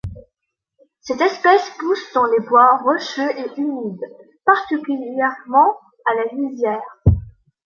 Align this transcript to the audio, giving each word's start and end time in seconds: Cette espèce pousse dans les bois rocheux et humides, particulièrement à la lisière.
Cette 1.01 1.21
espèce 1.21 1.69
pousse 1.77 2.11
dans 2.15 2.25
les 2.25 2.39
bois 2.47 2.75
rocheux 2.77 3.37
et 3.37 3.51
humides, 3.59 4.01
particulièrement 4.43 5.77
à 6.07 6.15
la 6.15 6.23
lisière. 6.31 6.97